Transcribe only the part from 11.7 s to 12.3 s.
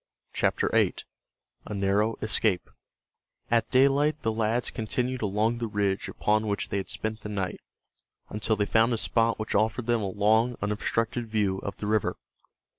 the river.